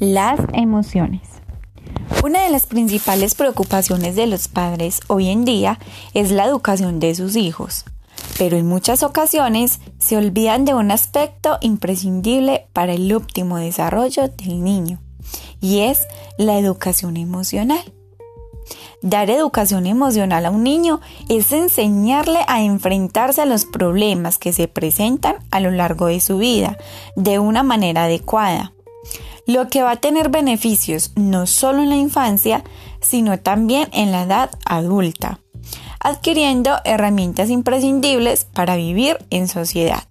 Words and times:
Las 0.00 0.40
emociones. 0.52 1.22
Una 2.24 2.42
de 2.42 2.50
las 2.50 2.66
principales 2.66 3.36
preocupaciones 3.36 4.16
de 4.16 4.26
los 4.26 4.48
padres 4.48 5.00
hoy 5.06 5.28
en 5.28 5.44
día 5.44 5.78
es 6.14 6.32
la 6.32 6.46
educación 6.46 6.98
de 6.98 7.14
sus 7.14 7.36
hijos, 7.36 7.84
pero 8.36 8.56
en 8.56 8.66
muchas 8.66 9.04
ocasiones 9.04 9.80
se 10.00 10.16
olvidan 10.16 10.64
de 10.64 10.74
un 10.74 10.90
aspecto 10.90 11.58
imprescindible 11.60 12.66
para 12.72 12.94
el 12.94 13.12
óptimo 13.14 13.58
desarrollo 13.58 14.26
del 14.26 14.64
niño, 14.64 14.98
y 15.60 15.80
es 15.80 16.08
la 16.38 16.58
educación 16.58 17.16
emocional. 17.16 17.94
Dar 19.00 19.30
educación 19.30 19.86
emocional 19.86 20.46
a 20.46 20.50
un 20.50 20.64
niño 20.64 21.00
es 21.28 21.52
enseñarle 21.52 22.40
a 22.48 22.62
enfrentarse 22.62 23.42
a 23.42 23.46
los 23.46 23.64
problemas 23.64 24.38
que 24.38 24.52
se 24.52 24.66
presentan 24.66 25.36
a 25.52 25.60
lo 25.60 25.70
largo 25.70 26.06
de 26.06 26.18
su 26.18 26.38
vida 26.38 26.78
de 27.14 27.38
una 27.38 27.62
manera 27.62 28.04
adecuada, 28.04 28.73
lo 29.46 29.68
que 29.68 29.82
va 29.82 29.92
a 29.92 30.00
tener 30.00 30.28
beneficios 30.28 31.12
no 31.16 31.46
solo 31.46 31.82
en 31.82 31.90
la 31.90 31.96
infancia, 31.96 32.64
sino 33.00 33.38
también 33.38 33.88
en 33.92 34.12
la 34.12 34.22
edad 34.22 34.50
adulta, 34.64 35.40
adquiriendo 36.00 36.76
herramientas 36.84 37.50
imprescindibles 37.50 38.44
para 38.44 38.76
vivir 38.76 39.18
en 39.30 39.48
sociedad. 39.48 40.04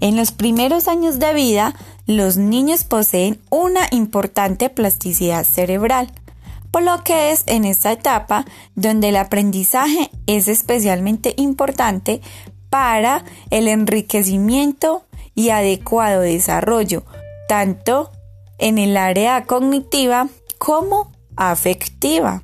En 0.00 0.16
los 0.16 0.32
primeros 0.32 0.88
años 0.88 1.18
de 1.18 1.32
vida, 1.32 1.74
los 2.06 2.36
niños 2.36 2.84
poseen 2.84 3.40
una 3.50 3.86
importante 3.90 4.68
plasticidad 4.68 5.44
cerebral, 5.44 6.12
por 6.70 6.82
lo 6.82 7.02
que 7.04 7.30
es 7.30 7.44
en 7.46 7.64
esta 7.64 7.92
etapa 7.92 8.44
donde 8.74 9.10
el 9.10 9.16
aprendizaje 9.16 10.10
es 10.26 10.48
especialmente 10.48 11.34
importante 11.38 12.20
para 12.68 13.24
el 13.50 13.68
enriquecimiento 13.68 15.04
y 15.34 15.50
adecuado 15.50 16.20
desarrollo, 16.20 17.04
tanto 17.48 18.10
en 18.58 18.78
el 18.78 18.96
área 18.96 19.44
cognitiva 19.44 20.28
como 20.58 21.12
afectiva. 21.36 22.42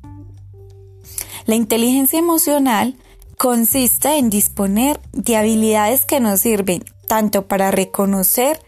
La 1.45 1.55
inteligencia 1.55 2.19
emocional 2.19 2.95
consiste 3.37 4.17
en 4.17 4.29
disponer 4.29 4.99
de 5.11 5.37
habilidades 5.37 6.05
que 6.05 6.19
nos 6.19 6.41
sirven 6.41 6.83
tanto 7.07 7.47
para 7.47 7.71
reconocer 7.71 8.61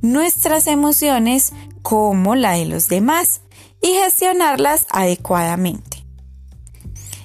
nuestras 0.00 0.66
emociones 0.66 1.52
como 1.82 2.34
la 2.34 2.52
de 2.52 2.66
los 2.66 2.88
demás 2.88 3.42
y 3.80 3.88
gestionarlas 3.88 4.86
adecuadamente. 4.90 6.04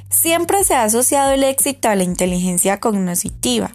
Siempre 0.10 0.64
se 0.64 0.74
ha 0.74 0.84
asociado 0.84 1.32
el 1.32 1.44
éxito 1.44 1.90
a 1.90 1.96
la 1.96 2.04
inteligencia 2.04 2.80
cognitiva, 2.80 3.72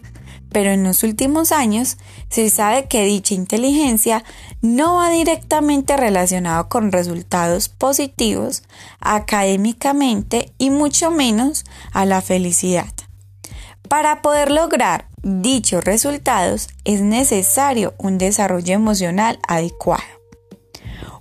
pero 0.53 0.71
en 0.71 0.85
los 0.85 1.03
últimos 1.03 1.51
años 1.51 1.97
se 2.29 2.51
sabe 2.51 2.87
que 2.87 3.05
dicha 3.05 3.35
inteligencia 3.35 4.23
no 4.61 4.97
va 4.97 5.11
directamente 5.11 5.97
relacionado 5.97 6.69
con 6.69 6.93
resultados 6.93 7.69
positivos 7.69 8.63
académicamente 9.01 10.53
y 10.59 10.71
mucho 10.71 11.11
menos 11.11 11.65
a 11.93 12.05
la 12.05 12.21
felicidad. 12.21 12.93
Para 13.89 14.23
poder 14.23 14.51
lograr 14.51 15.09
dichos 15.23 15.85
resultados 15.85 16.69
es 16.85 17.01
necesario 17.01 17.95
un 17.99 18.19
desarrollo 18.19 18.75
emocional 18.75 19.39
adecuado. 19.47 20.03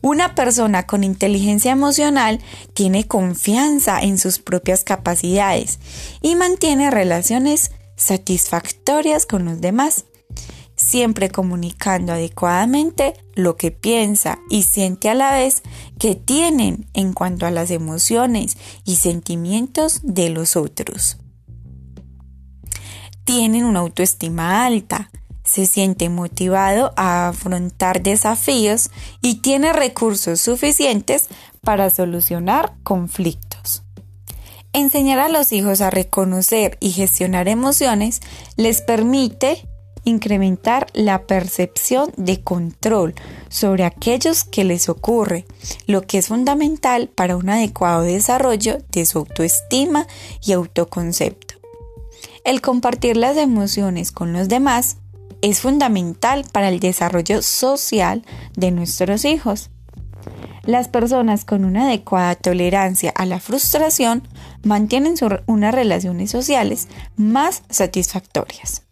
Una 0.02 0.34
persona 0.34 0.88
con 0.88 1.04
inteligencia 1.04 1.72
emocional 1.72 2.40
tiene 2.74 3.08
confianza 3.08 4.02
en 4.02 4.18
sus 4.18 4.40
propias 4.40 4.84
capacidades 4.84 5.80
y 6.22 6.36
mantiene 6.36 6.90
relaciones 6.90 7.72
satisfactorias 8.02 9.26
con 9.28 9.46
los 9.46 9.62
demás, 9.62 10.06
siempre 10.76 11.30
comunicando 11.30 12.14
adecuadamente 12.14 13.14
lo 13.36 13.56
que 13.58 13.70
piensa 13.70 14.40
y 14.50 14.64
siente 14.64 15.10
a 15.10 15.14
la 15.14 15.34
vez 15.34 15.62
que 16.00 16.16
tienen 16.16 16.90
en 16.94 17.14
cuanto 17.14 17.46
a 17.46 17.52
las 17.52 17.70
emociones 17.70 18.58
y 18.86 18.96
sentimientos 18.96 20.00
de 20.03 20.31
los 20.31 20.56
otros. 20.56 21.18
Tienen 23.24 23.66
una 23.66 23.81
autoestima 23.81 24.66
alta, 24.66 25.12
se 25.44 25.68
siente 25.68 26.09
motivado 26.09 26.94
a 26.98 27.28
afrontar 27.28 28.02
desafíos 28.02 28.90
y 29.22 29.42
tiene 29.42 29.74
recursos 29.74 30.42
suficientes 30.42 31.28
para 31.62 31.92
solucionar 31.92 32.74
conflictos. 32.81 33.84
Enseñar 34.74 35.20
a 35.20 35.28
los 35.28 35.52
hijos 35.52 35.82
a 35.82 35.90
reconocer 35.90 36.78
y 36.80 36.92
gestionar 36.92 37.50
emociones 37.50 38.22
les 38.56 38.82
permite 38.82 39.68
incrementar 40.06 40.88
la 40.94 41.28
percepción 41.28 42.12
de 42.16 42.42
control 42.42 43.14
sobre 43.50 43.84
aquellos 43.84 44.44
que 44.46 44.64
les 44.64 44.88
ocurre, 44.90 45.46
lo 45.88 46.02
que 46.02 46.18
es 46.18 46.30
fundamental 46.30 47.10
para 47.10 47.36
un 47.36 47.50
adecuado 47.50 48.04
desarrollo 48.04 48.78
de 48.92 49.06
su 49.06 49.20
autoestima 49.20 50.08
y 50.44 50.54
autoconcepto. 50.54 51.56
El 52.46 52.62
compartir 52.62 53.18
las 53.18 53.38
emociones 53.38 54.12
con 54.12 54.34
los 54.34 54.48
demás 54.48 54.98
es 55.42 55.60
fundamental 55.60 56.46
para 56.52 56.70
el 56.70 56.80
desarrollo 56.80 57.42
social 57.42 58.24
de 58.56 58.72
nuestros 58.72 59.26
hijos. 59.26 59.70
Las 60.64 60.88
personas 60.90 61.44
con 61.44 61.66
una 61.66 61.88
adecuada 61.88 62.36
tolerancia 62.36 63.12
a 63.16 63.26
la 63.26 63.40
frustración 63.40 64.22
mantienen 64.64 65.16
unas 65.48 65.74
relaciones 65.74 66.30
sociales 66.30 66.88
más 67.16 67.64
satisfactorias. 67.70 68.86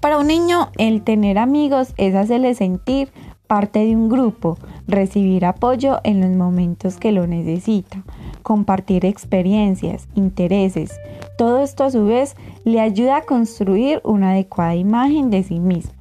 Para 0.00 0.18
un 0.18 0.26
niño, 0.26 0.70
el 0.76 1.02
tener 1.02 1.38
amigos 1.38 1.94
es 1.96 2.14
hacerle 2.14 2.54
sentir 2.54 3.12
parte 3.46 3.80
de 3.80 3.96
un 3.96 4.08
grupo, 4.08 4.58
recibir 4.86 5.44
apoyo 5.44 6.00
en 6.04 6.20
los 6.20 6.30
momentos 6.30 6.96
que 6.96 7.12
lo 7.12 7.26
necesita, 7.26 8.04
compartir 8.42 9.04
experiencias, 9.04 10.06
intereses. 10.14 11.00
Todo 11.36 11.60
esto 11.60 11.84
a 11.84 11.90
su 11.90 12.04
vez 12.04 12.36
le 12.64 12.80
ayuda 12.80 13.16
a 13.16 13.22
construir 13.22 14.00
una 14.04 14.32
adecuada 14.32 14.74
imagen 14.74 15.30
de 15.30 15.42
sí 15.42 15.60
mismo. 15.60 15.99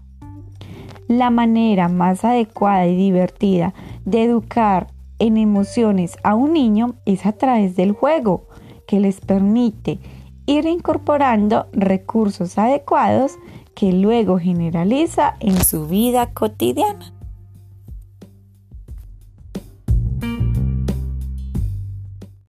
La 1.10 1.32
manera 1.32 1.88
más 1.88 2.24
adecuada 2.24 2.86
y 2.86 2.96
divertida 2.96 3.74
de 4.06 4.24
educar 4.26 4.94
en 5.18 5.38
emociones 5.38 6.16
a 6.22 6.36
un 6.36 6.54
niño 6.54 6.98
es 7.06 7.26
a 7.26 7.32
través 7.32 7.76
del 7.76 7.94
juego, 7.94 8.48
que 8.88 9.00
les 9.00 9.20
permite 9.20 9.98
ir 10.46 10.68
incorporando 10.68 11.66
recursos 11.74 12.60
adecuados 12.60 13.40
que 13.74 13.92
luego 13.92 14.38
generaliza 14.38 15.36
en 15.40 15.60
su 15.64 15.88
vida 15.88 16.32
cotidiana. 16.32 17.12